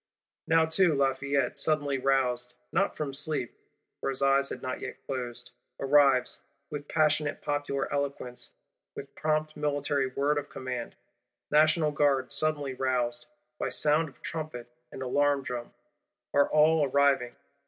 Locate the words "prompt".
9.13-9.55